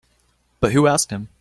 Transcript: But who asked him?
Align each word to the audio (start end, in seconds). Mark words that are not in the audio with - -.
But 0.59 0.71
who 0.71 0.87
asked 0.87 1.11
him? 1.11 1.29